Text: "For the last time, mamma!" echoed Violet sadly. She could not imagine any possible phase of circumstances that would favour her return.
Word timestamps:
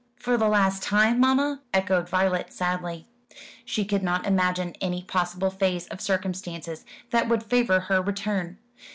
"For 0.15 0.35
the 0.35 0.47
last 0.47 0.81
time, 0.81 1.19
mamma!" 1.19 1.61
echoed 1.75 2.09
Violet 2.09 2.51
sadly. 2.51 3.05
She 3.63 3.85
could 3.85 4.01
not 4.01 4.25
imagine 4.25 4.73
any 4.81 5.03
possible 5.03 5.51
phase 5.51 5.85
of 5.89 6.01
circumstances 6.01 6.85
that 7.11 7.29
would 7.29 7.43
favour 7.43 7.81
her 7.81 8.01
return. 8.01 8.57